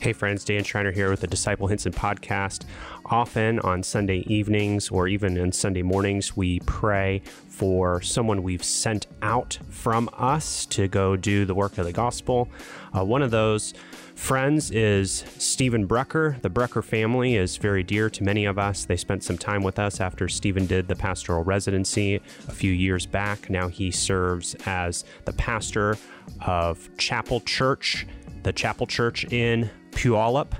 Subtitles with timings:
[0.00, 2.64] Hey, friends, Dan Schreiner here with the Disciple Hinson podcast.
[3.04, 9.08] Often on Sunday evenings or even on Sunday mornings, we pray for someone we've sent
[9.20, 12.48] out from us to go do the work of the gospel.
[12.96, 13.74] Uh, one of those
[14.14, 16.40] friends is Stephen Brecker.
[16.40, 18.86] The Brecker family is very dear to many of us.
[18.86, 23.04] They spent some time with us after Stephen did the pastoral residency a few years
[23.04, 23.50] back.
[23.50, 25.98] Now he serves as the pastor
[26.46, 28.06] of Chapel Church,
[28.44, 30.52] the Chapel Church in Puyallup,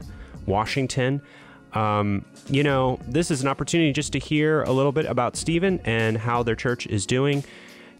[0.46, 1.22] Washington.
[1.72, 5.80] Um, you know, this is an opportunity just to hear a little bit about Stephen
[5.84, 7.44] and how their church is doing.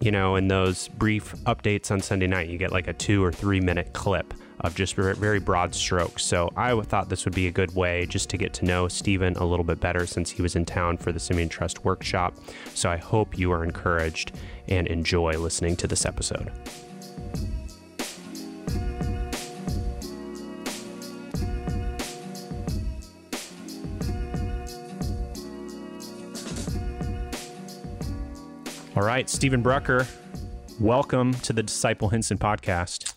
[0.01, 3.31] You know, in those brief updates on Sunday night, you get like a two or
[3.31, 6.23] three minute clip of just very broad strokes.
[6.23, 9.35] So I thought this would be a good way just to get to know Stephen
[9.37, 12.35] a little bit better since he was in town for the Simeon Trust workshop.
[12.75, 14.33] So I hope you are encouraged
[14.69, 16.51] and enjoy listening to this episode.
[29.01, 30.07] All right, Stephen Brucker,
[30.79, 33.15] welcome to the Disciple Hinson podcast.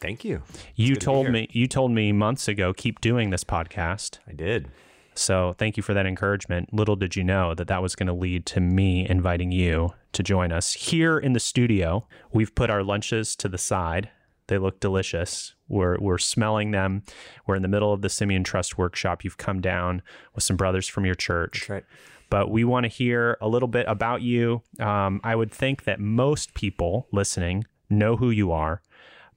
[0.00, 0.42] Thank you.
[0.74, 4.18] You told me you told me months ago keep doing this podcast.
[4.26, 4.66] I did.
[5.14, 6.74] So thank you for that encouragement.
[6.74, 10.22] Little did you know that that was going to lead to me inviting you to
[10.24, 12.08] join us here in the studio.
[12.32, 14.10] We've put our lunches to the side.
[14.48, 15.54] They look delicious.
[15.72, 17.02] We're we're smelling them.
[17.46, 19.24] We're in the middle of the Simeon Trust workshop.
[19.24, 20.02] You've come down
[20.34, 21.68] with some brothers from your church.
[21.68, 21.84] Right
[22.32, 24.62] but we want to hear a little bit about you.
[24.80, 28.80] Um, I would think that most people listening know who you are,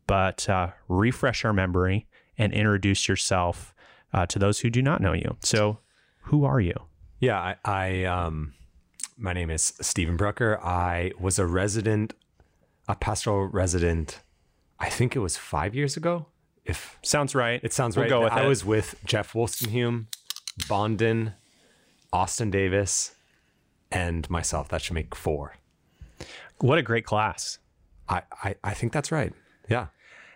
[0.08, 3.76] but uh, refresh our memory and introduce yourself
[4.14, 5.36] uh, to those who do not know you.
[5.42, 5.80] So,
[6.22, 6.74] who are you?
[7.20, 8.54] Yeah, I, I um,
[9.18, 10.58] my name is Stephen Brucker.
[10.64, 12.14] I was a resident,
[12.88, 14.22] a pastoral resident.
[14.80, 16.28] I think it was five years ago.
[16.64, 18.32] If sounds right, it sounds we'll right.
[18.32, 18.48] I it.
[18.48, 20.08] was with Jeff Wolstenhume,
[20.68, 21.34] Bondin,
[22.12, 23.14] Austin Davis,
[23.92, 24.70] and myself.
[24.70, 25.56] That should make four.
[26.60, 27.60] What a great class.
[28.10, 29.34] I, I, I think that's right.
[29.70, 29.88] Yeah.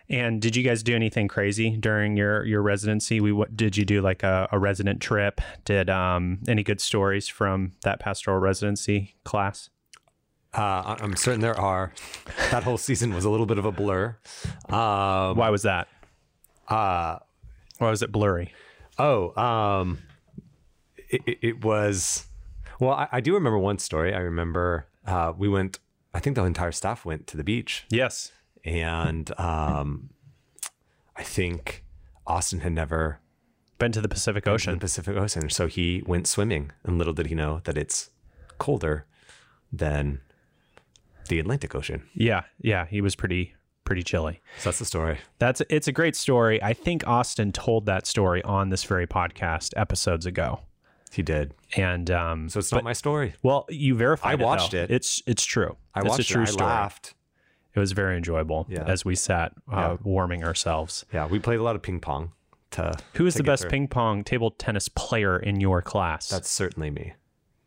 [0.08, 3.20] And did you guys do anything crazy during your your residency?
[3.20, 5.40] We what did you do like a, a resident trip?
[5.64, 9.70] Did um any good stories from that pastoral residency class?
[10.52, 11.92] Uh, I'm certain there are.
[12.50, 14.16] That whole season was a little bit of a blur.
[14.68, 15.88] Um, Why was that?
[16.68, 17.18] Uh,
[17.78, 18.52] Why was it blurry?
[18.98, 19.98] Oh, um,
[21.10, 22.26] it, it, was
[22.78, 25.78] well I, I, do remember one story i remember uh, we went
[26.14, 28.32] i think the entire staff went to the beach yes
[28.64, 30.10] and um,
[31.16, 31.84] i think
[32.26, 33.20] austin had never
[33.78, 37.26] been to the pacific ocean the pacific ocean so he went swimming and little did
[37.26, 38.10] he know that it's
[38.58, 39.06] colder
[39.72, 40.20] than
[41.30, 43.54] the atlantic ocean yeah yeah he was pretty
[43.90, 44.40] pretty chilly.
[44.58, 45.18] So that's the story.
[45.40, 46.62] That's it's a great story.
[46.62, 50.60] I think Austin told that story on this very podcast episodes ago.
[51.10, 53.34] He did, and um, so it's not my story.
[53.42, 54.40] Well, you verified.
[54.40, 54.94] I watched it, it.
[54.94, 55.76] It's it's true.
[55.92, 56.50] I it's watched a true it.
[56.50, 56.68] I story.
[56.68, 57.14] laughed.
[57.74, 58.84] It was very enjoyable yeah.
[58.84, 59.96] as we sat uh, yeah.
[60.04, 61.04] warming ourselves.
[61.12, 62.30] Yeah, we played a lot of ping pong.
[62.72, 63.70] To who is to the best through.
[63.70, 66.28] ping pong table tennis player in your class?
[66.28, 67.14] That's certainly me.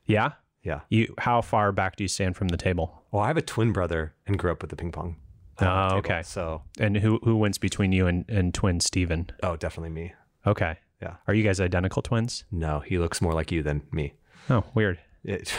[0.05, 0.31] Yeah.
[0.63, 0.81] Yeah.
[0.89, 3.03] You how far back do you stand from the table?
[3.11, 5.17] Well, I have a twin brother and grew up with the ping pong.
[5.59, 6.23] Uh, oh, okay.
[6.23, 9.29] So and who who wins between you and, and twin Steven?
[9.43, 10.13] Oh, definitely me.
[10.47, 10.77] Okay.
[11.01, 11.15] Yeah.
[11.27, 12.45] Are you guys identical twins?
[12.51, 14.13] No, he looks more like you than me.
[14.49, 14.99] Oh, weird.
[15.23, 15.53] It,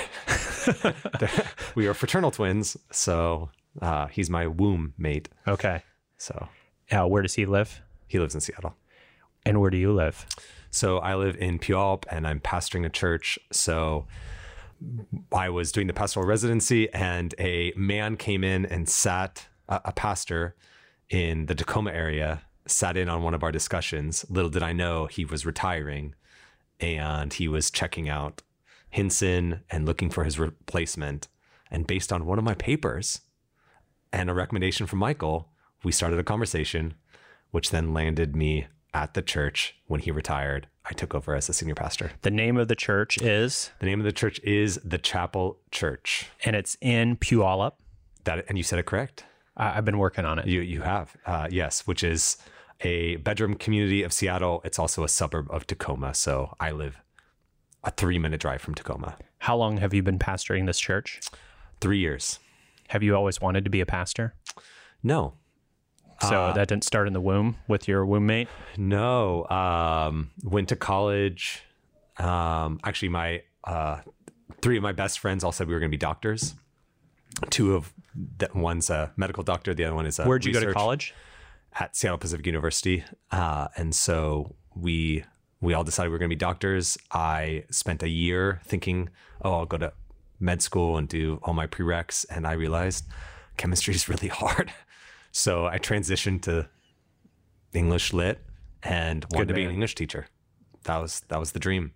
[1.75, 3.51] we are fraternal twins, so
[3.81, 5.29] uh, he's my womb mate.
[5.49, 5.83] Okay.
[6.19, 6.49] So,
[6.91, 7.81] uh, where does he live?
[8.07, 8.75] He lives in Seattle.
[9.47, 10.27] And where do you live?
[10.71, 13.39] So I live in Puyallup, and I'm pastoring a church.
[13.53, 14.07] So
[15.33, 19.93] I was doing the pastoral residency, and a man came in and sat a, a
[19.93, 20.55] pastor
[21.11, 24.25] in the Tacoma area sat in on one of our discussions.
[24.29, 26.15] Little did I know he was retiring
[26.81, 28.43] and he was checking out
[28.91, 31.29] Hinson and looking for his replacement.
[31.71, 33.21] And based on one of my papers
[34.13, 35.51] and a recommendation from Michael,
[35.83, 36.95] we started a conversation,
[37.51, 40.69] which then landed me at the church when he retired.
[40.87, 42.13] I took over as the senior pastor.
[42.23, 43.71] The name of the church is?
[43.81, 46.31] The name of the church is the Chapel Church.
[46.45, 47.73] And it's in Puyallup.
[48.25, 49.25] That and you said it correct.
[49.57, 50.47] I've been working on it.
[50.47, 52.39] You you have, uh, yes, which is
[52.81, 54.61] a bedroom community of Seattle.
[54.65, 56.15] It's also a suburb of Tacoma.
[56.15, 57.03] So I live
[57.83, 59.17] a three minute drive from Tacoma.
[59.39, 61.21] How long have you been pastoring this church?
[61.81, 62.39] Three years.
[62.89, 64.35] Have you always wanted to be a pastor?
[65.03, 65.35] No.
[66.29, 68.49] So uh, that didn't start in the womb with your womb mate?
[68.77, 69.47] No.
[69.49, 71.63] Um, went to college.
[72.19, 74.01] Um, actually, my uh,
[74.63, 76.55] three of my best friends all said we were going to be doctors.
[77.51, 77.93] Two of
[78.39, 81.15] that one's a medical doctor, the other one is a Where'd you go to college?
[81.81, 85.25] at Seattle Pacific University, uh, and so we
[85.61, 86.97] we all decided we were going to be doctors.
[87.11, 89.09] I spent a year thinking,
[89.43, 89.93] oh, I'll go to
[90.39, 93.07] med school and do all my prereqs, and I realized
[93.57, 94.73] chemistry is really hard.
[95.37, 96.69] So I transitioned to
[97.73, 98.39] English lit
[98.85, 99.73] and wanted to be an.
[99.73, 100.29] English teacher.
[100.85, 101.93] That was that was the dream,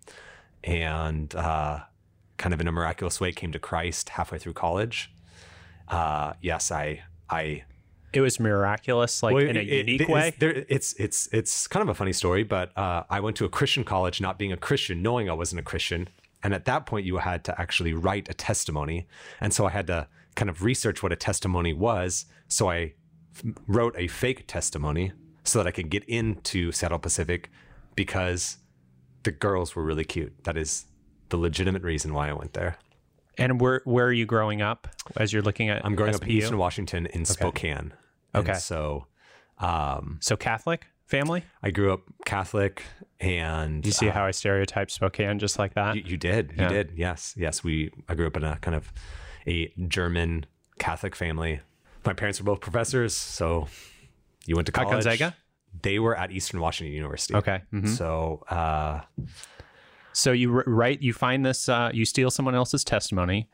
[0.64, 1.80] and uh,
[2.36, 5.12] kind of in a miraculous way came to Christ halfway through college.
[5.86, 7.62] Uh, yes, I I
[8.12, 10.28] It was miraculous, like well, in a it- unique it- way.
[10.28, 13.44] It's, there, it's it's it's kind of a funny story, but uh, I went to
[13.44, 16.08] a Christian college, not being a Christian, knowing I wasn't a Christian,
[16.42, 19.06] and at that point, you had to actually write a testimony,
[19.40, 22.24] and so I had to kind of research what a testimony was.
[22.48, 22.94] So I
[23.66, 25.12] wrote a fake testimony
[25.44, 27.50] so that I could get into Seattle Pacific
[27.94, 28.58] because
[29.22, 30.44] the girls were really cute.
[30.44, 30.86] That is
[31.30, 32.76] the legitimate reason why I went there.
[33.36, 36.30] And where where are you growing up as you're looking at I'm growing up in
[36.30, 37.92] Eastern Washington in Spokane.
[38.34, 38.58] And Okay.
[38.58, 39.06] so
[39.58, 41.44] um, So Catholic family?
[41.62, 42.82] I grew up Catholic,
[43.20, 45.96] and you see uh, how I stereotype Spokane just like that?
[45.96, 46.68] you, you did, you Yeah.
[46.68, 47.64] did, yes, yes.
[47.64, 48.92] We I grew up in a kind of
[49.46, 50.46] a German
[50.78, 51.60] Catholic family.
[52.04, 53.68] My parents were both professors, so
[54.46, 55.04] you went to At college.
[55.04, 55.36] Gonzaga?
[55.82, 57.34] They were at Eastern Washington University.
[57.34, 57.62] Okay.
[57.72, 57.88] mhm.
[57.88, 59.02] So uh,
[60.12, 63.48] So you wr- write, you find this, uh, you steal someone else's testimony,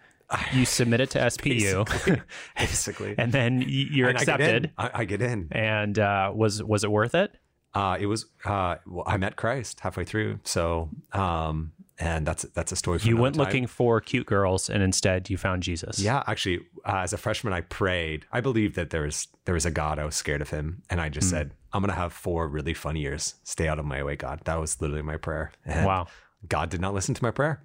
[0.52, 2.22] you submit it to SPU,
[2.56, 4.70] basically, and then you're And I get accepted.
[4.78, 5.48] I, I get in.
[5.52, 7.32] And uh, was was it worth it?
[7.74, 10.38] Uh, it was uh, well, I met Christ halfway through.
[10.44, 12.98] So um, and that's that's a story.
[12.98, 13.44] For You went time.
[13.44, 15.98] looking for cute girls, and instead you found Jesus.
[16.00, 18.26] Yeah, actually, uh, as a freshman, I prayed.
[18.32, 19.98] I believed that there was there was a God.
[19.98, 22.96] I was scared of him, and I just said, "I'm gonna have four really fun
[22.96, 23.34] years.
[23.44, 25.52] Stay out of my way, God." That was literally my prayer.
[25.64, 26.06] And Wow.
[26.48, 27.62] God did not listen to my prayer,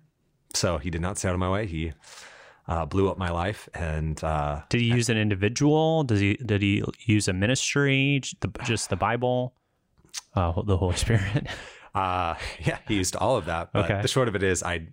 [0.54, 1.66] so He did not stay out of my way.
[1.66, 1.92] He
[2.68, 6.04] uh, blew up my life, and uh, Did he use an individual?
[6.04, 8.22] Does he did he use a ministry?
[8.42, 9.56] The, just the Bible,
[10.36, 11.48] uh, the Holy Spirit.
[11.96, 13.72] uh, yeah, He used all of that.
[13.74, 14.02] But Okay.
[14.02, 14.88] the short of it is, I,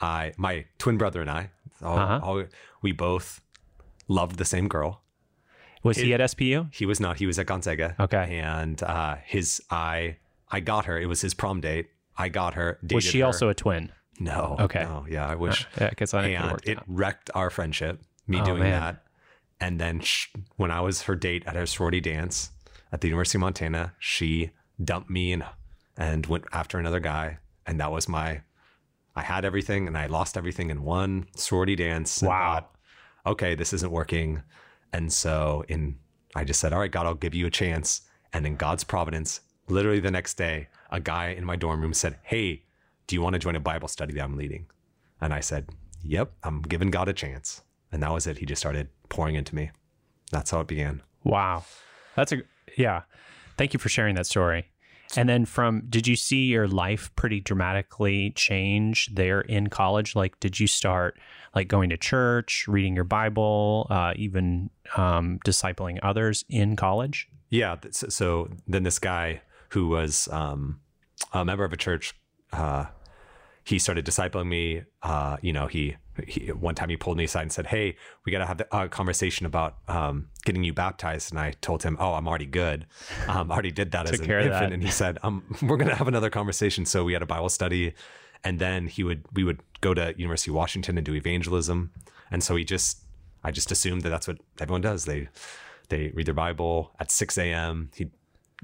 [0.00, 1.50] I, my twin brother and I,
[1.82, 2.20] all, Uh-huh.
[2.22, 2.44] all,
[2.82, 3.40] we both
[4.08, 5.00] loved the same girl.
[5.82, 6.72] Was he at SPU?
[6.72, 7.16] He was not.
[7.18, 7.96] He was at Gonzaga.
[7.98, 8.38] Okay.
[8.38, 10.16] And uh, his I
[10.48, 10.96] I got her.
[10.96, 11.88] It was his prom date.
[12.16, 12.78] I got her.
[12.92, 13.26] Was she her.
[13.26, 13.90] also a twin?
[14.20, 14.56] No.
[14.60, 14.84] Okay.
[14.84, 15.04] No.
[15.10, 15.26] Yeah.
[15.26, 15.66] I wish.
[15.80, 16.84] Yeah, I guess I and it out.
[16.86, 18.00] wrecked our friendship.
[18.28, 18.80] Me Oh, doing man.
[18.80, 19.04] that.
[19.60, 22.52] And then sh- when I was her date at her sorority dance
[22.92, 24.50] at the University of Montana, she
[24.84, 25.44] dumped me and
[26.02, 27.38] and went after another guy.
[27.64, 28.42] And that was my.
[29.14, 32.22] I had everything and I lost everything in one sorority dance.
[32.22, 32.54] Wow.
[32.54, 32.74] thought,
[33.26, 34.42] okay, this isn't working.
[34.92, 35.96] And so in
[36.34, 38.02] I just said, all right, God, I'll give you a chance.
[38.32, 42.18] And in God's providence, literally the next day, a guy in my dorm room said,
[42.22, 42.64] Hey,
[43.06, 44.66] do you want to join a Bible study that I'm leading?
[45.20, 45.68] And I said,
[46.02, 47.62] Yep, I'm giving God a chance.
[47.92, 48.38] And that was it.
[48.38, 49.70] He just started pouring into me.
[50.32, 51.02] That's how it began.
[51.22, 51.64] Wow,
[52.16, 52.42] that's a
[52.76, 53.02] yeah.
[53.58, 54.71] Thank you for sharing that story.
[55.16, 60.16] And then from did you see your life pretty dramatically change there in college?
[60.16, 61.18] Like, did you start
[61.54, 67.28] like going to church, reading your Bible, uh, even um, discipling others in college?
[67.50, 67.76] Yeah.
[67.90, 70.80] So, so then this guy who was um,
[71.32, 72.14] a member of a church,
[72.52, 72.86] uh,
[73.64, 74.82] he started discipling me.
[75.02, 78.32] Uh, you know, he, he one time he pulled me aside and said, "Hey, we
[78.32, 81.96] got to have the- a conversation about um, getting you baptized." And I told him,
[82.00, 82.86] "Oh, I'm already good.
[83.28, 84.72] Um, I already did that as an infant." that.
[84.72, 87.48] And he said, um, "We're going to have another conversation." So we had a Bible
[87.48, 87.94] study,
[88.44, 91.92] and then he would we would go to University of Washington and do evangelism.
[92.30, 92.98] And so he just,
[93.44, 95.04] I just assumed that that's what everyone does.
[95.04, 95.28] They
[95.88, 97.90] they read their Bible at 6 a.m.
[97.94, 98.10] He'd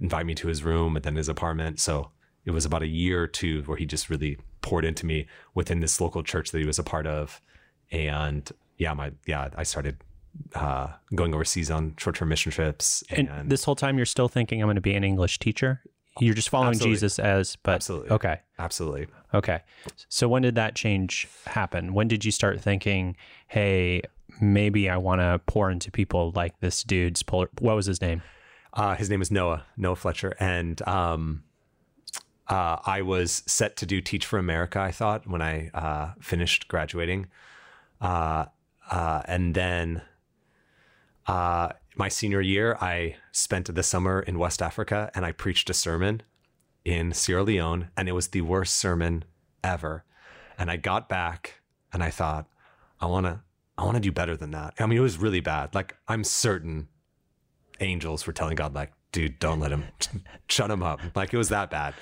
[0.00, 1.78] invite me to his room and then his apartment.
[1.80, 2.10] So
[2.46, 5.80] it was about a year or two where he just really poured into me within
[5.80, 7.40] this local church that he was a part of.
[7.90, 9.96] And yeah, my yeah, I started
[10.54, 13.02] uh, going overseas on short-term mission trips.
[13.10, 15.82] And, And this whole time, you're still thinking I'm going to be an English teacher.
[16.20, 16.94] You're just following Absolutely.
[16.96, 18.10] Jesus as, but Absolutely.
[18.10, 19.06] okay, absolutely.
[19.32, 19.60] okay.
[20.08, 21.94] So when did that change happen?
[21.94, 24.02] When did you start thinking, hey,
[24.40, 27.48] maybe I want to pour into people like this dude's polar?
[27.60, 28.22] What was his name?
[28.72, 30.34] Uh, his name is Noah, Noah Fletcher.
[30.40, 31.44] And um,
[32.48, 36.68] uh, I was set to do Teach for America, I thought, when I uh, finished
[36.68, 37.26] graduating.
[38.00, 38.46] Uh,
[38.90, 40.02] uh, and then
[41.26, 45.74] uh, my senior year, I spent the summer in West Africa and I preached a
[45.74, 46.22] sermon
[46.84, 49.24] in Sierra Leone, and it was the worst sermon
[49.62, 50.04] ever.
[50.56, 51.60] And I got back
[51.92, 52.46] and I thought,
[53.00, 53.40] I want to.
[53.76, 54.74] I want to do better than that.
[54.80, 55.72] I mean, it was really bad.
[55.72, 56.88] Like, I'm certain
[57.78, 59.84] angels were telling God, like, dude, don't let him,
[60.48, 61.00] shut him up.
[61.14, 61.94] Like, it was that bad.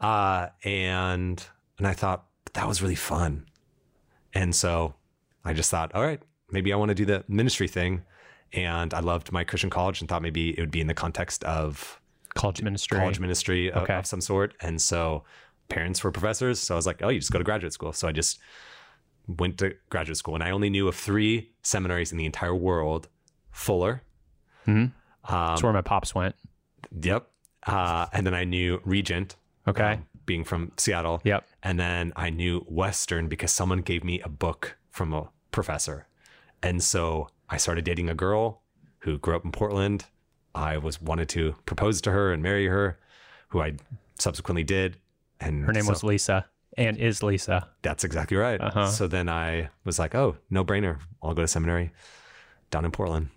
[0.00, 1.44] Uh, and
[1.78, 3.46] and I thought that was really fun.
[4.34, 4.94] And so
[5.44, 8.02] I just thought, all right, maybe I want to do the ministry thing.
[8.52, 11.44] and I loved my Christian college and thought maybe it would be in the context
[11.44, 12.00] of
[12.34, 12.98] College ministry.
[12.98, 13.94] college ministry of, Okay.
[13.94, 14.54] of some sort.
[14.60, 15.24] And so
[15.68, 16.58] parents were professors.
[16.60, 17.92] So I was like, oh, you just go to graduate school.
[17.92, 18.38] So I just
[19.26, 23.08] went to graduate school and I only knew of three seminaries in the entire world
[23.50, 24.02] Fuller.
[24.66, 24.76] Mhm.
[24.76, 24.92] Um,
[25.28, 26.34] That's where my pops went.
[27.02, 27.28] Yep.
[27.66, 29.36] Uh, and then I knew Regent.
[29.66, 29.92] Okay.
[29.94, 31.20] um, being from Seattle.
[31.24, 31.46] Yep.
[31.62, 36.06] And then I knew Western because someone gave me a book from a professor.
[36.62, 38.62] And so I started dating a girl
[39.00, 40.04] who grew up in Portland.
[40.54, 42.98] I was wanted to propose to her and marry her,
[43.48, 43.74] who I
[44.18, 44.98] subsequently did.
[45.40, 47.68] And Her name so- was Lisa and is Lisa.
[47.82, 48.60] That's exactly right.
[48.60, 48.86] Uh-huh.
[48.88, 50.98] So then I was like, oh, no brainer.
[51.22, 51.92] I'll go to seminary
[52.70, 53.28] down in Portland.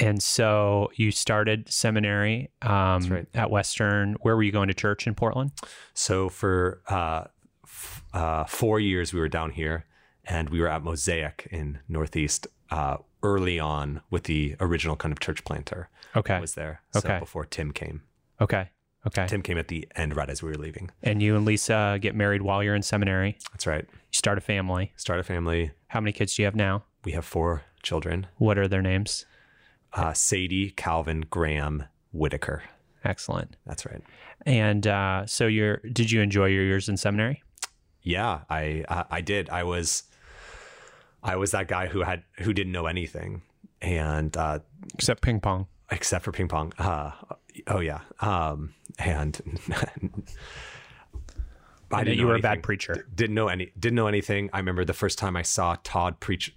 [0.00, 3.26] And so you started seminary um, right.
[3.34, 4.14] at Western.
[4.22, 5.52] Where were you going to church in Portland?
[5.94, 7.24] So for uh,
[7.64, 9.84] f- uh, four years, we were down here
[10.24, 15.20] and we were at Mosaic in Northeast uh, early on with the original kind of
[15.20, 16.40] church planter Okay.
[16.40, 16.82] was there.
[16.96, 17.18] Okay.
[17.18, 18.02] Before Tim came.
[18.40, 18.70] Okay.
[19.06, 19.26] Okay.
[19.26, 20.90] Tim came at the end right as we were leaving.
[21.02, 23.36] And you and Lisa get married while you're in seminary.
[23.52, 23.84] That's right.
[23.90, 24.92] You start a family.
[24.96, 25.72] Start a family.
[25.88, 26.84] How many kids do you have now?
[27.04, 29.26] We have four children What are their names?
[29.94, 32.62] Uh, Sadie, Calvin, Graham, Whitaker.
[33.04, 33.56] Excellent.
[33.66, 34.02] That's right.
[34.46, 37.42] And uh, so you're did you enjoy your years in seminary?
[38.02, 39.48] Yeah, I I, I did.
[39.50, 40.04] I was
[41.22, 43.42] I was that guy who had who didn't know anything,
[43.80, 44.60] and uh,
[44.94, 45.66] Except ping pong.
[45.90, 46.72] except for ping pong.
[46.78, 47.12] Uh,
[47.68, 49.40] oh yeah, um, and
[51.92, 52.62] I didn't you were a bad anything.
[52.62, 53.06] preacher.
[53.14, 53.70] Didn't know any.
[53.78, 54.48] Didn't know anything.
[54.52, 56.56] I remember the first time I saw Todd preach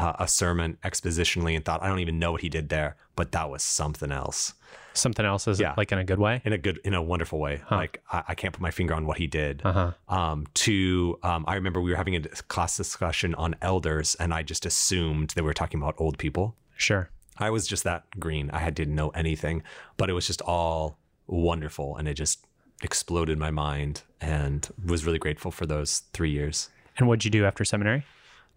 [0.00, 3.32] uh, a sermon expositionally, and thought I don't even know what he did there, but
[3.32, 4.54] that was something else
[4.94, 5.74] Something else is Yeah.
[5.76, 6.34] like in a good way.
[6.44, 7.54] in a good, in a wonderful way.
[7.70, 9.54] Like I, I can't put my finger on what he did.
[9.64, 9.90] Uh huh.
[10.18, 12.22] um, to um, I remember we were having a
[12.54, 16.56] class discussion on elders, and I just assumed they were talking about old people.
[16.76, 17.04] Sure.
[17.46, 18.50] I was just that green.
[18.50, 19.62] I didn't know anything,
[19.98, 22.44] but it was just all wonderful, and it just
[22.82, 26.70] exploded my mind, and was really grateful for those three years.
[26.96, 28.04] And what'd you do after seminary?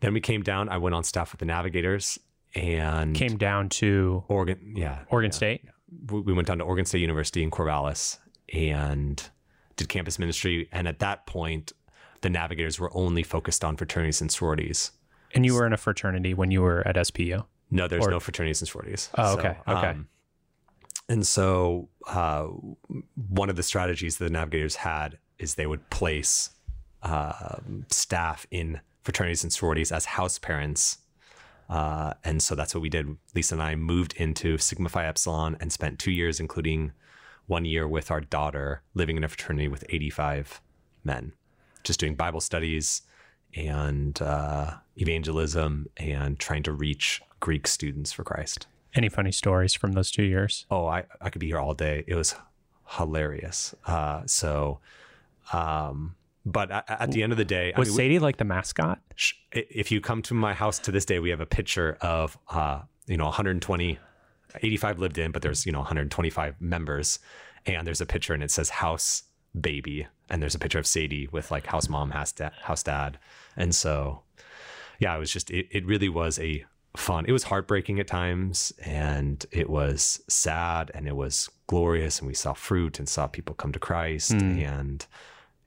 [0.01, 0.67] Then we came down.
[0.69, 2.19] I went on staff with the Navigators,
[2.53, 4.73] and Came down to Oregon.
[4.75, 5.35] Yeah, Oregon yeah.
[5.35, 5.61] State.
[6.11, 8.17] we we went down to Oregon State University in Corvallis
[8.53, 9.29] and
[9.77, 10.67] did campus ministry.
[10.71, 11.71] And at that point,
[12.21, 14.91] the Navigators were only focused on fraternities and sororities.
[15.33, 17.45] And you were in a fraternity when you were at SPU.
[17.69, 19.09] No, there's Or- no fraternities and sororities.
[19.17, 19.95] Oh, okay, okay.
[21.07, 22.47] and so uh,
[23.29, 26.49] one of the strategies that the Navigators had is they would place
[27.03, 30.99] um staff in fraternities and sororities as house parents.
[31.69, 33.17] Uh, and so that's what we did.
[33.33, 36.91] Lisa and I moved into Sigma Phi Epsilon and spent two years, including
[37.47, 40.61] one year with our daughter, living in a fraternity with 85
[41.03, 41.33] men,
[41.83, 43.01] just doing Bible studies
[43.55, 48.67] and uh, evangelism and trying to reach Greek students for Christ.
[48.93, 50.65] Any funny stories from those two years?
[50.69, 52.03] Oh, I, I could be here all day.
[52.07, 52.35] It was
[52.97, 53.73] hilarious.
[53.85, 54.79] Uh, so,
[55.53, 58.99] um, but at, the end of the day, Was I mean, Sadie like the mascot?
[59.51, 62.81] if you come to my house to this day, we have a picture of, uh,
[63.05, 63.99] you know, 120,
[64.61, 67.19] 85 lived in, but there's, you know, 125 members.
[67.65, 69.23] And there's a picture and it says house
[69.59, 70.07] baby.
[70.29, 73.19] And there's a picture of Sadie with like house mom, house dad, house dad.
[73.55, 74.21] And so,
[74.99, 76.65] yeah, it was just, it, it really was a
[76.97, 82.17] fun, it was heartbreaking at times and it was sad and it was glorious.
[82.19, 84.31] And we saw fruit and saw people come to Christ.
[84.31, 85.05] And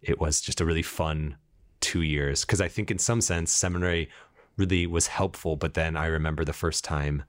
[0.05, 1.37] it was just a really fun
[1.81, 4.09] two years because I think in some sense seminary
[4.57, 5.57] really was helpful.
[5.57, 7.25] But then I remember the first time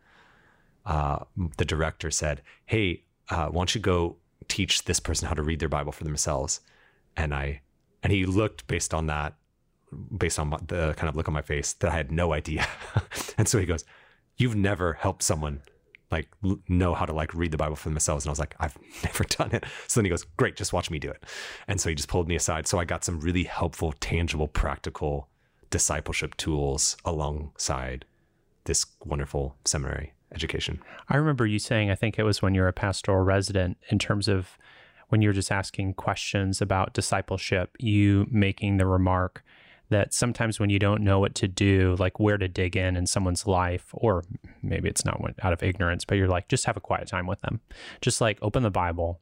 [0.85, 1.19] uh,
[1.57, 4.17] the director said, "Hey, uh, why don't you go
[4.47, 6.61] teach this person how to read their Bible for themselves?"
[7.17, 7.61] And I
[8.03, 9.33] and he looked based on that,
[10.15, 12.67] based on the kind of look on my face that I had no idea.
[13.37, 13.83] and so he goes,
[14.37, 15.61] "You've never helped someone."
[16.15, 16.29] Like
[16.69, 19.25] know how to like read the Bible for themselves, and I was like, I've never
[19.25, 19.65] done it.
[19.87, 21.23] So then he goes, "Great, just watch me do it."
[21.67, 22.67] And so he just pulled me aside.
[22.67, 25.27] So I got some really helpful, tangible, practical
[25.69, 28.05] discipleship tools alongside
[28.63, 30.79] this wonderful seminary education.
[31.09, 33.99] I remember you saying, I think it was when you were a pastoral resident, in
[33.99, 34.57] terms of
[35.09, 39.43] when you were just asking questions about discipleship, you making the remark
[39.89, 43.05] that sometimes when you don't know what to do, like where to dig in in
[43.05, 44.23] someone's life, or
[44.61, 47.41] maybe it's not out of ignorance, but you're like, just have a quiet time with
[47.41, 47.61] them.
[48.01, 49.19] Just like open the Bible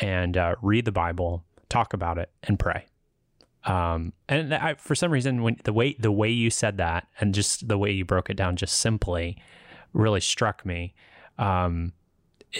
[0.00, 2.86] and uh, read the Bible, talk about it, and pray.
[3.64, 7.34] Um, and I, for some reason, when the way the way you said that, and
[7.34, 9.36] just the way you broke it down, just simply,
[9.92, 10.94] really struck me.
[11.38, 11.92] Um,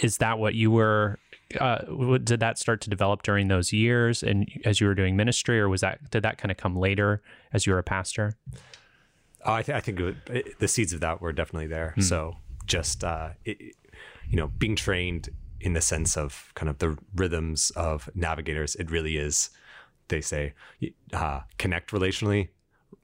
[0.01, 1.19] is that what you were?
[1.59, 5.59] Uh, did that start to develop during those years, and as you were doing ministry,
[5.59, 8.37] or was that did that kind of come later as you were a pastor?
[9.45, 11.93] Oh, I, th- I think it would, it, the seeds of that were definitely there.
[11.99, 13.75] So just uh, it,
[14.29, 15.29] you know being trained
[15.59, 18.75] in the sense of kind of the rhythms of navigators.
[18.75, 19.49] It really is.
[20.09, 20.53] They say
[21.13, 22.49] uh, connect relationally,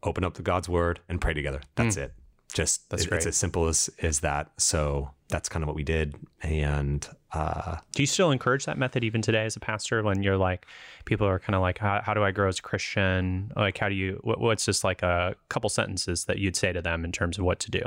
[0.04, 1.62] open up the God's word, and pray together.
[1.76, 2.04] That's mm.
[2.04, 2.14] it.
[2.54, 4.52] Just that's it, it's as simple as as that.
[4.58, 6.16] So that's kind of what we did.
[6.42, 10.38] And uh, do you still encourage that method even today as a pastor when you're
[10.38, 10.66] like,
[11.06, 13.52] people are kind of like, how, how do I grow as a Christian?
[13.56, 16.82] Like, how do you, what, what's just like a couple sentences that you'd say to
[16.82, 17.82] them in terms of what to do?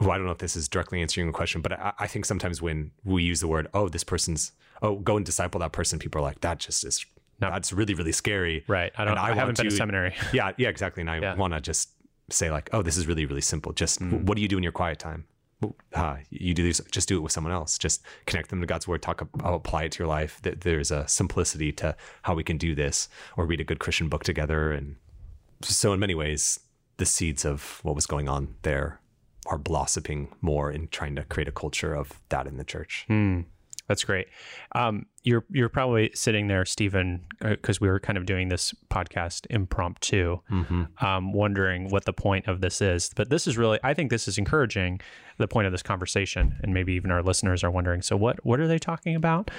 [0.00, 2.24] Well, I don't know if this is directly answering a question, but I, I think
[2.24, 5.98] sometimes when we use the word, oh, this person's, oh, go and disciple that person,
[5.98, 7.04] people are like, that just is,
[7.40, 7.50] no.
[7.50, 8.64] that's really, really scary.
[8.68, 8.92] Right.
[8.96, 10.14] I don't, I, I haven't been to seminary.
[10.32, 10.52] yeah.
[10.56, 11.02] Yeah, exactly.
[11.02, 11.34] And I yeah.
[11.34, 11.90] want to just
[12.30, 13.72] say like, oh, this is really, really simple.
[13.72, 14.22] Just mm.
[14.24, 15.26] what do you do in your quiet time?
[15.94, 17.78] Uh, you do this, just do it with someone else.
[17.78, 19.02] Just connect them to God's word.
[19.02, 20.40] Talk, I'll apply it to your life.
[20.42, 24.08] That there's a simplicity to how we can do this, or read a good Christian
[24.08, 24.72] book together.
[24.72, 24.96] And
[25.62, 26.60] so, in many ways,
[26.98, 29.00] the seeds of what was going on there
[29.46, 33.06] are blossoming more in trying to create a culture of that in the church.
[33.08, 33.46] Mm.
[33.88, 34.28] That's great.
[34.72, 38.74] Um, you're you're probably sitting there, Stephen, because uh, we were kind of doing this
[38.90, 41.04] podcast impromptu, mm-hmm.
[41.04, 43.10] um, wondering what the point of this is.
[43.16, 45.00] But this is really, I think, this is encouraging.
[45.38, 48.02] The point of this conversation, and maybe even our listeners are wondering.
[48.02, 49.50] So, what what are they talking about?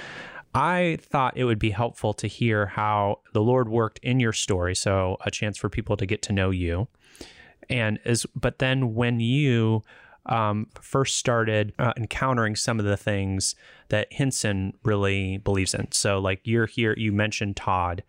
[0.54, 4.74] I thought it would be helpful to hear how the Lord worked in your story.
[4.74, 6.88] So, a chance for people to get to know you,
[7.68, 9.82] and as but then when you
[10.26, 13.54] um, first started uh, encountering some of the things
[13.88, 15.90] that Hinson really believes in.
[15.92, 18.02] So, like you're here, you mentioned Todd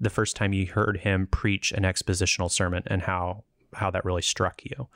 [0.00, 4.22] the first time you heard him preach an expositional sermon and how how that really
[4.22, 4.88] struck you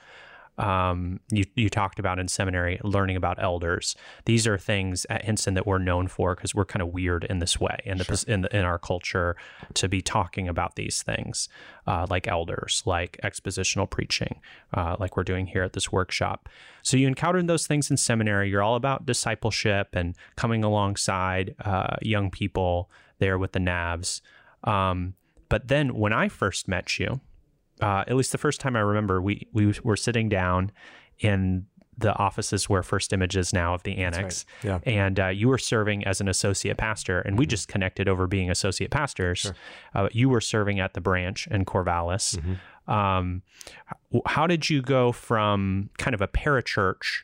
[0.58, 3.96] um, you, you talked about in seminary, learning about elders.
[4.26, 7.38] These are things at Hinson that we're known for because we're kind of weird in
[7.38, 8.16] this way in, the, sure.
[8.26, 9.36] in, the, in our culture
[9.74, 11.48] to be talking about these things,
[11.86, 14.40] uh, like elders, like expositional preaching,
[14.74, 16.48] uh, like we're doing here at this workshop.
[16.82, 18.50] So you encountered those things in seminary.
[18.50, 24.20] You're all about discipleship and coming alongside uh, young people there with the Navs.
[24.64, 25.14] Um,
[25.48, 27.20] but then when I first met you,
[27.82, 30.72] uh, at least the first time I remember, we we were sitting down
[31.18, 31.66] in
[31.98, 34.46] the offices where First Image is now of the annex.
[34.64, 34.82] Right.
[34.86, 34.92] Yeah.
[34.92, 37.50] And uh, you were serving as an associate pastor, and we mm-hmm.
[37.50, 39.40] just connected over being associate pastors.
[39.40, 39.54] Sure.
[39.94, 42.38] Uh, you were serving at the branch in Corvallis.
[42.38, 42.90] Mm-hmm.
[42.90, 43.42] Um,
[44.26, 47.22] how did you go from kind of a parachurch,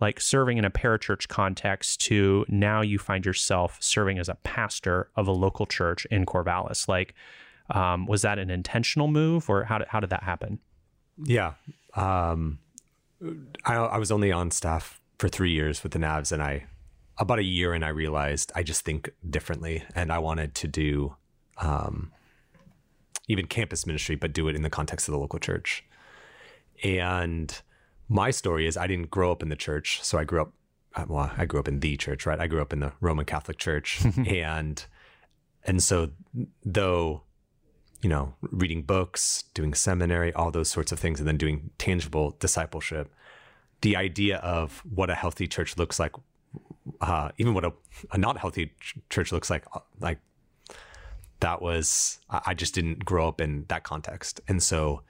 [0.00, 5.08] like serving in a parachurch context, to now you find yourself serving as a pastor
[5.16, 6.88] of a local church in Corvallis?
[6.88, 7.14] Like,
[7.70, 10.58] um, was that an intentional move, or how did how did that happen?
[11.22, 11.54] Yeah,
[11.94, 12.58] um,
[13.64, 16.66] I, I was only on staff for three years with the Navs, and I
[17.18, 21.16] about a year and I realized I just think differently, and I wanted to do
[21.58, 22.12] um,
[23.28, 25.84] even campus ministry, but do it in the context of the local church.
[26.82, 27.60] And
[28.08, 30.52] my story is I didn't grow up in the church, so I grew up.
[30.96, 32.40] Uh, well, I grew up in the church, right?
[32.40, 34.84] I grew up in the Roman Catholic Church, and
[35.64, 36.10] and so
[36.64, 37.22] though
[38.02, 42.36] you know, reading books, doing seminary, all those sorts of things, and then doing tangible
[42.38, 43.12] discipleship.
[43.82, 46.14] The idea of what a healthy church looks like,
[47.00, 47.72] uh, even what a,
[48.12, 50.18] a not healthy ch- church looks like, uh, like
[51.40, 54.40] that was, I just didn't grow up in that context.
[54.48, 55.02] And so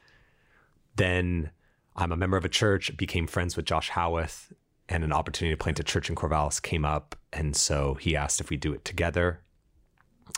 [0.96, 1.50] then
[1.96, 4.52] I'm a member of a church, became friends with Josh Howarth,
[4.88, 7.16] and an opportunity to plant a church in Corvallis came up.
[7.32, 9.40] And so he asked if we do it together.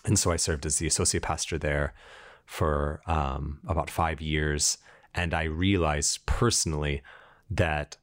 [0.04, 1.94] And so I served as the associate pastor there
[2.52, 4.76] for um, about five years.
[5.14, 7.02] And I realized personally
[7.50, 7.96] that,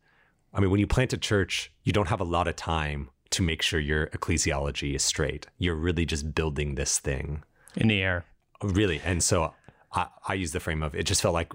[0.55, 3.43] I mean, when you plant a church, you don't have a lot of time to
[3.43, 5.45] make sure your ecclesiology is straight.
[5.59, 7.43] You're really just building this thing
[7.75, 8.25] in the air.
[8.63, 8.99] Really.
[9.05, 9.53] And so
[9.93, 11.53] I, I use the frame of it just felt like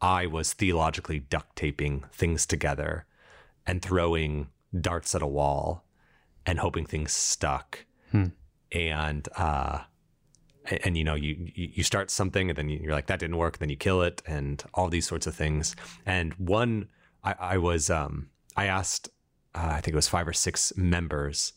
[0.00, 3.04] I was theologically duct taping things together
[3.66, 4.48] and throwing
[4.80, 5.84] darts at a wall
[6.46, 7.84] and hoping things stuck.
[8.10, 8.28] Hmm.
[8.72, 9.80] And uh,
[10.66, 13.58] and, and, you know you you start something and then you're like that didn't work
[13.58, 15.74] then you kill it and all these sorts of things.
[16.06, 16.88] And one
[17.24, 19.08] i, I was um, i asked
[19.54, 21.52] uh, i think it was five or six members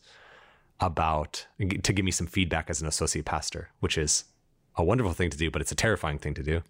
[0.80, 4.24] about to give me some feedback as an associate pastor which is
[4.76, 6.62] a wonderful thing to do but it's a terrifying thing to do.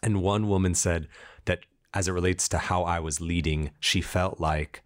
[0.00, 1.08] And one woman said
[1.46, 1.60] that
[1.92, 4.82] as it relates to how i was leading she felt like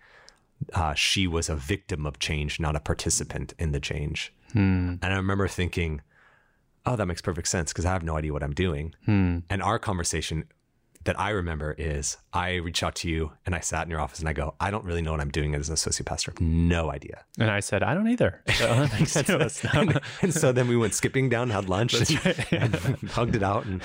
[0.74, 4.32] uh, she was a victim of change not a participant in the change.
[4.52, 4.96] Hmm.
[5.02, 6.00] and i remember thinking
[6.86, 8.94] oh, that makes perfect sense because I have no idea what I'm doing.
[9.04, 9.38] Hmm.
[9.48, 10.44] And our conversation
[11.04, 14.20] that I remember is I reached out to you and I sat in your office
[14.20, 16.32] and I go, I don't really know what I'm doing as an associate pastor.
[16.38, 17.24] No idea.
[17.38, 18.42] And I said, I don't either.
[18.56, 18.66] So
[19.72, 22.52] and, and, so then we went skipping down, had lunch, and, right.
[22.52, 22.74] and,
[23.10, 23.64] hugged it out.
[23.64, 23.82] And,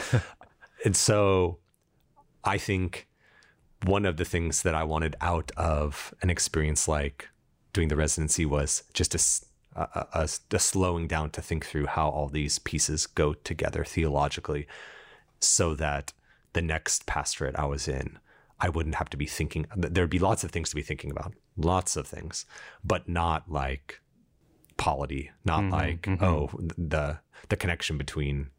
[0.86, 1.58] and so
[2.44, 3.08] I think
[3.86, 7.30] one of the things that I wanted out of an experience like
[7.74, 9.46] doing the residency was just a,
[9.78, 14.68] a, a, a slowing down to think through how all these pieces go together theologically
[15.40, 16.14] so that
[16.54, 18.20] the next pastorate I was in,
[18.60, 21.34] I wouldn't have to be thinking, there'd be lots of things to be thinking about,
[21.56, 22.46] lots of things,
[22.84, 24.02] but not like
[24.78, 26.24] polity, not mm-hmm, like, mm-hmm.
[26.24, 28.50] oh, the, the connection between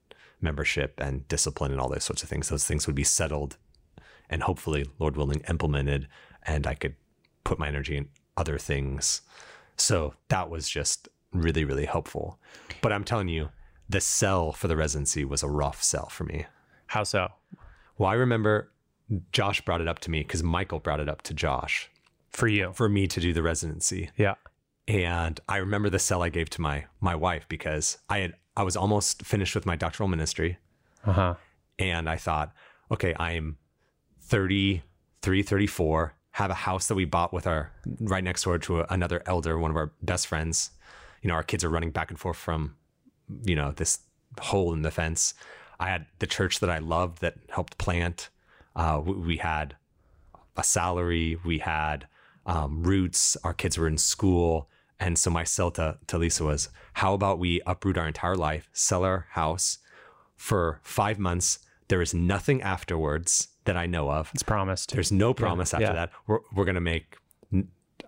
[0.41, 2.49] membership and discipline and all those sorts of things.
[2.49, 3.57] Those things would be settled
[4.31, 6.09] and hopefully, Lord willing, implemented,
[6.43, 6.95] and I could
[7.45, 9.23] put my energy in other things.
[9.79, 12.39] So that was just really, really helpful.
[12.83, 13.51] But I'm telling you,
[13.89, 16.47] the sell for the residency was a rough sell for me.
[16.89, 17.29] How so?
[17.97, 18.71] Well, I remember
[19.33, 21.91] Josh brought it up to me because Michael brought it up to Josh.
[22.31, 22.73] For you.
[22.75, 24.11] For me to do the residency.
[24.17, 24.35] Yeah.
[24.87, 28.63] And I remember the sell I gave to my my wife because I had I
[28.63, 30.59] was almost finished with my doctoral ministry.
[31.07, 31.35] Uh-huh.
[31.79, 32.53] And I thought,
[32.91, 33.57] okay, I'm
[34.23, 38.87] 33, 34, have a house that we bought with our right next door to a,
[38.91, 40.71] another elder, one of our best friends.
[41.23, 42.77] You know, our kids are running back and forth from,
[43.45, 44.01] you know, this
[44.41, 45.35] hole in the fence.
[45.81, 48.29] I had the church that I loved that helped plant.
[48.77, 49.77] Uh, we, we, had
[50.57, 51.39] a salary.
[51.45, 52.07] We had
[52.47, 53.37] um, roots.
[53.43, 54.69] Our kids were in school.
[55.01, 58.69] And so my sell to, to Lisa was, how about we uproot our entire life,
[58.73, 59.79] sell our house
[60.37, 61.61] for five months.
[61.89, 64.31] There is nothing afterwards that I know of.
[64.35, 64.93] It's promised.
[64.93, 65.77] There's no promise yeah.
[65.77, 65.93] after yeah.
[65.93, 66.11] that.
[66.27, 67.17] We're, we're going to make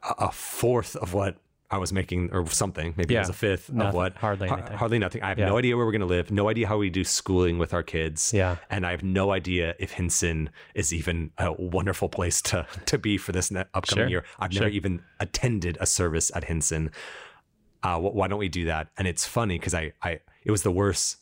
[0.02, 1.36] a fourth of what
[1.70, 2.94] I was making, or something.
[2.96, 3.20] Maybe yeah.
[3.20, 4.16] it was a fifth nothing, of what.
[4.16, 4.76] Hardly anything.
[4.76, 5.22] Hardly nothing.
[5.22, 6.32] I have no idea where we're going to live.
[6.32, 8.32] No idea how we do schooling with our kids.
[8.34, 8.56] Yeah.
[8.70, 13.18] And I have no idea if Hinson is even a wonderful place to to be
[13.18, 14.08] for this upcoming sure.
[14.08, 14.24] year.
[14.40, 14.62] I've sure.
[14.62, 16.90] never even attended a service at Hinson.
[17.84, 18.88] Uh, why don't we do that?
[18.98, 21.18] And it's funny because I, I, it was the worst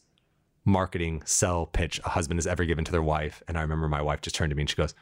[0.68, 3.42] marketing sell pitch a husband has ever given to their wife.
[3.48, 4.94] And I remember my wife just turned to me and she goes,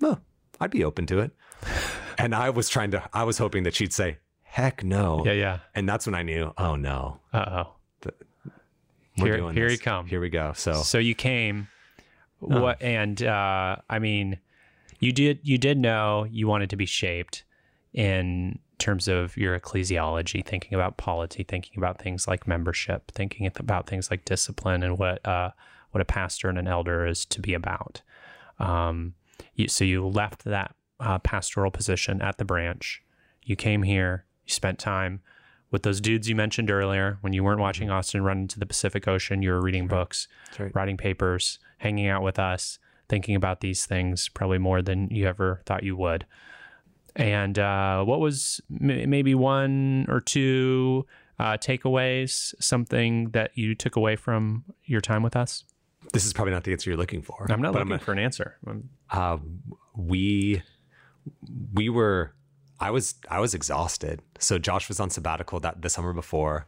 [0.00, 0.18] No,
[0.60, 1.32] I'd be open to it.
[2.18, 5.24] and I was trying to, I was hoping that she'd say, Heck no.
[5.24, 5.58] Yeah, yeah.
[5.74, 7.20] And that's when I knew, oh no.
[7.32, 7.74] Uh oh.
[9.14, 10.06] Here, here you come.
[10.06, 10.52] Here we go.
[10.54, 11.68] So, so you came.
[12.40, 12.60] Oh.
[12.62, 14.38] What and uh, I mean,
[15.00, 17.44] you did you did know you wanted to be shaped
[17.92, 23.86] in terms of your ecclesiology, thinking about polity, thinking about things like membership, thinking about
[23.86, 25.50] things like discipline and what uh,
[25.92, 28.02] what a pastor and an elder is to be about.
[28.58, 29.14] Um,
[29.54, 33.02] you, so you left that uh, pastoral position at the branch.
[33.42, 34.24] You came here.
[34.46, 35.20] You spent time
[35.70, 37.96] with those dudes you mentioned earlier when you weren't watching mm-hmm.
[37.96, 39.42] Austin run into the Pacific Ocean.
[39.42, 40.74] You were reading books, right.
[40.74, 45.62] writing papers, hanging out with us, thinking about these things probably more than you ever
[45.66, 46.26] thought you would.
[47.16, 51.06] And uh, what was m- maybe one or two
[51.38, 55.64] uh, takeaways, something that you took away from your time with us?
[56.12, 57.46] This is probably not the answer you're looking for.
[57.48, 58.56] I'm not looking I'm, for an answer.
[59.10, 59.38] Uh,
[59.94, 60.62] we
[61.72, 62.32] we were
[62.80, 64.20] I was I was exhausted.
[64.38, 66.66] So Josh was on sabbatical that the summer before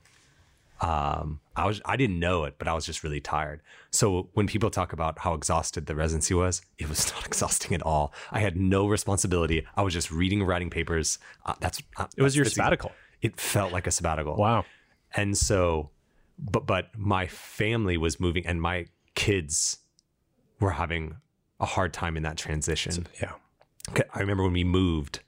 [0.84, 3.62] um, I was I didn't know it, but I was just really tired.
[3.90, 7.80] So when people talk about how exhausted the residency was, it was not exhausting at
[7.80, 8.12] all.
[8.30, 9.66] I had no responsibility.
[9.76, 11.18] I was just reading, writing papers.
[11.46, 12.92] Uh, that's uh, it was your sabbatical.
[13.22, 14.36] It felt like a sabbatical.
[14.36, 14.66] Wow.
[15.14, 15.88] And so,
[16.38, 19.78] but but my family was moving, and my kids
[20.60, 21.16] were having
[21.60, 22.92] a hard time in that transition.
[22.92, 23.32] So, yeah.
[24.12, 25.20] I remember when we moved,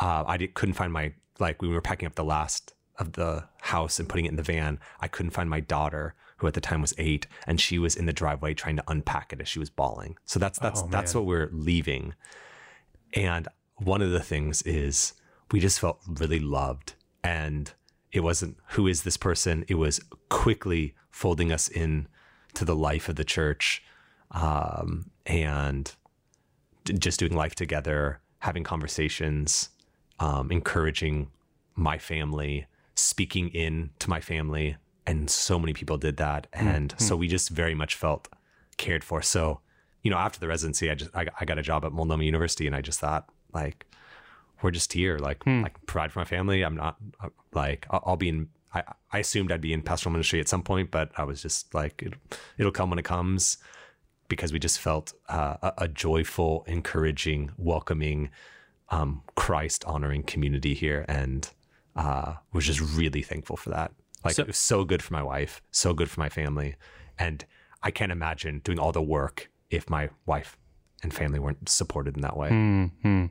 [0.00, 3.44] uh, I did, couldn't find my like we were packing up the last of the
[3.62, 6.60] house and putting it in the van, I couldn't find my daughter, who at the
[6.60, 9.58] time was eight, and she was in the driveway trying to unpack it as she
[9.58, 10.16] was bawling.
[10.24, 12.14] So that's that's oh, that's what we're leaving.
[13.14, 15.14] And one of the things is
[15.50, 16.94] we just felt really loved.
[17.22, 17.72] And
[18.12, 19.64] it wasn't who is this person?
[19.68, 22.08] It was quickly folding us in
[22.54, 23.82] to the life of the church
[24.30, 25.92] um, and
[26.98, 29.70] just doing life together, having conversations,
[30.20, 31.28] um, encouraging
[31.74, 36.66] my family speaking in to my family and so many people did that hmm.
[36.66, 37.04] and mm-hmm.
[37.04, 38.28] so we just very much felt
[38.76, 39.60] cared for so
[40.02, 42.66] you know after the residency i just i, I got a job at multnomah university
[42.66, 43.86] and i just thought like
[44.62, 45.62] we're just here like mm.
[45.62, 48.82] can provide for my family i'm not uh, like I'll, I'll, be in I,
[49.12, 52.02] I assumed i'd be in pastoral ministry at some point but i was just like
[52.02, 52.14] it,
[52.58, 53.58] it'll come when it comes
[54.28, 58.30] because we just felt uh, a, a, joyful encouraging welcoming
[58.88, 61.50] um, christ honoring community here and
[61.96, 63.92] uh, was just really thankful for that.
[64.24, 66.76] Like so, it was so good for my wife, so good for my family,
[67.18, 67.44] and
[67.82, 70.58] I can't imagine doing all the work if my wife
[71.02, 72.50] and family weren't supported in that way.
[72.50, 73.26] Mm-hmm.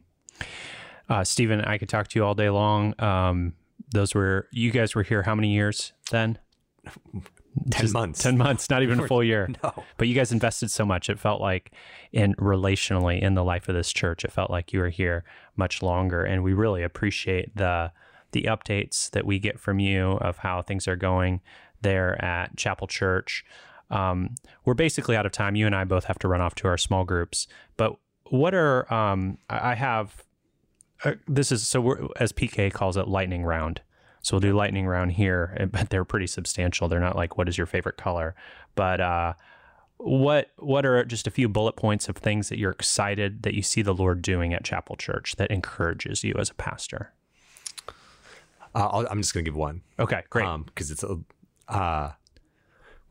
[1.10, 3.00] Uh, Stephen, I could talk to you all day long.
[3.02, 3.54] Um,
[3.92, 6.40] those were you guys were here how many years then?
[7.72, 8.22] 10 Just months.
[8.22, 9.48] 10 months, not even a full year.
[9.64, 9.84] No.
[9.98, 11.10] But you guys invested so much.
[11.10, 11.72] It felt like,
[12.12, 15.24] in relationally in the life of this church, it felt like you were here
[15.56, 16.24] much longer.
[16.24, 17.92] And we really appreciate the
[18.36, 21.40] the updates that we get from you of how things are going
[21.82, 23.46] there at Chapel Church.
[23.90, 25.56] Um, we're basically out of time.
[25.56, 27.48] You and I both have to run off to our small groups.
[27.78, 27.96] But
[28.26, 30.26] what are um, I have
[31.06, 33.82] uh, this is so we're, as PK calls it lightning round.
[34.22, 36.90] So we'll do lightning round here, but they're pretty substantial.
[36.90, 38.36] They're not like what is your favorite color,
[38.76, 39.34] but uh,
[39.96, 43.62] what what are just a few bullet points of things that you're excited that you
[43.62, 47.14] see the Lord doing at Chapel Church that encourages you as a pastor?
[48.76, 49.82] Uh, I'll, I'm just going to give one.
[49.98, 50.46] Okay, great.
[50.66, 51.18] because it's a
[51.68, 52.12] uh,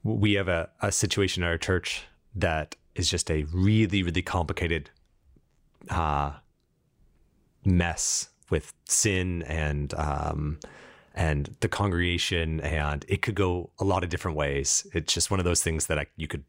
[0.02, 2.04] we have a, a situation in our church
[2.36, 4.90] that is just a really really complicated
[5.90, 6.32] uh,
[7.64, 10.58] mess with sin and um,
[11.14, 15.40] and the congregation and it could go a lot of different ways it's just one
[15.40, 16.44] of those things that I, you could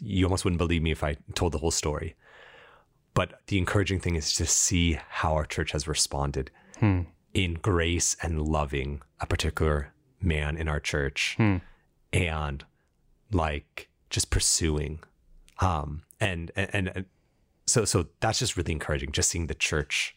[0.00, 2.14] you almost wouldn't believe me if i told the whole story
[3.14, 6.50] but the encouraging thing is to see how our church has responded
[7.34, 11.36] in grace and loving a particular man in our church
[12.12, 12.64] and
[13.32, 15.00] like just pursuing
[15.60, 17.04] um and and, and
[17.66, 20.16] so so that's just really encouraging just seeing the church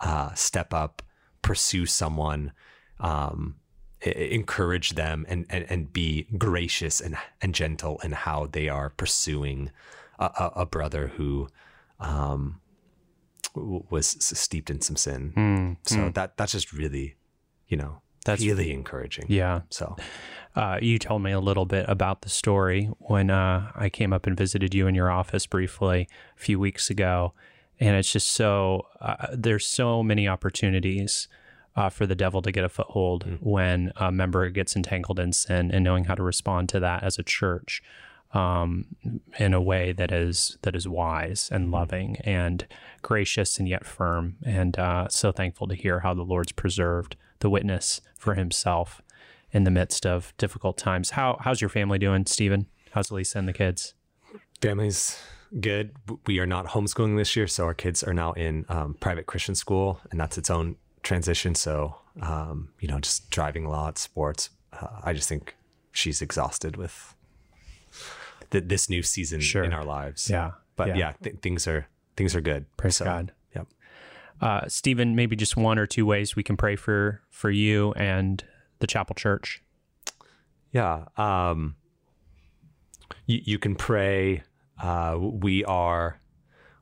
[0.00, 1.02] uh step up
[1.40, 2.52] pursue someone
[3.00, 3.56] um
[4.02, 9.70] encourage them and, and and be gracious and and gentle in how they are pursuing
[10.18, 11.48] a, a, a brother who
[12.00, 12.60] um
[13.54, 15.76] was steeped in some sin.
[15.86, 17.16] So that that's just really
[17.68, 19.26] you know That's- really encouraging.
[19.28, 19.62] Yeah.
[19.70, 19.96] so.
[20.54, 24.26] Uh, you told me a little bit about the story when uh, I came up
[24.26, 27.32] and visited you in your office briefly a few weeks ago,
[27.80, 31.26] and it's just so uh, there's so many opportunities
[31.74, 35.70] uh, for the devil to get a foothold when a member gets entangled in sin,
[35.70, 37.82] and knowing how to respond to that as a church
[38.32, 38.86] um,
[39.38, 42.66] in a way that is that is wise and loving and
[43.02, 44.36] gracious and yet firm.
[44.44, 49.02] And uh, so thankful to hear how the Lord's preserved the witness for Himself
[49.52, 51.10] in the midst of difficult times.
[51.10, 52.66] How how's your family doing, Stephen?
[52.92, 53.94] How's Lisa and the kids?
[54.60, 55.18] Family's
[55.60, 55.94] good.
[56.26, 59.54] We are not homeschooling this year, so our kids are now in um, private Christian
[59.54, 61.54] school, and that's its own transition.
[61.54, 64.50] So, um, you know, just driving a lot, sports.
[64.72, 65.54] Uh, I just think
[65.92, 67.14] she's exhausted with
[68.52, 69.64] th- this new season Sure.
[69.64, 70.30] in our lives.
[70.30, 70.96] Yeah, but yeah.
[70.96, 72.64] yeah, th- things are things are good.
[72.76, 73.32] Praise So, God.
[73.56, 73.66] Yep.
[74.40, 78.44] Uh, Stephen, maybe just one or two ways we can pray for for you and
[78.78, 79.62] the Chapel Church.
[80.72, 81.06] Yeah.
[81.16, 81.76] Um,
[83.26, 84.42] you, you can pray.
[84.80, 86.20] Uh, we are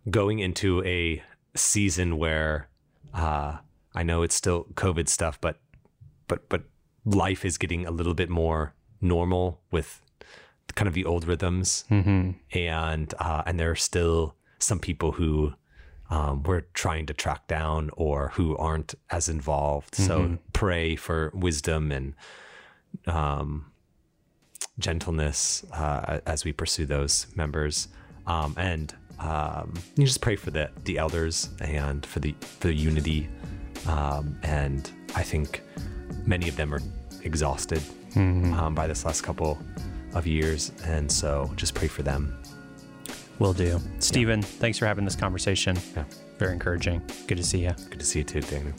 [0.09, 1.23] going into a
[1.55, 2.69] season where
[3.13, 3.59] uh,
[3.95, 5.61] I know it's still COVID stuff, but
[6.29, 6.63] but but
[7.05, 10.01] life is getting a little bit more normal with
[10.75, 12.31] kind of the old rhythms, Mm-hmm.
[12.59, 15.53] and uh, and there are still some people who
[16.11, 19.95] um, we're trying to track down or who aren't as involved.
[19.95, 22.15] So pray for wisdom and
[23.07, 23.67] um,
[24.79, 27.89] gentleness uh, as we pursue those members,
[28.27, 32.75] um, and um, you just pray for the the elders and for the for the
[32.75, 33.29] unity.
[33.87, 35.63] Um, and I think
[36.27, 36.83] many of them are
[37.23, 37.83] exhausted
[38.17, 39.59] um, by this last couple
[40.15, 42.37] of years, and so just pray for them.
[43.39, 43.81] Will do.
[43.99, 45.79] Stephen, thanks for having this conversation.
[45.97, 46.05] Yeah.
[46.39, 47.03] Very encouraging.
[47.27, 47.73] Good to see you.
[47.89, 48.75] Good to see you too, Daniel.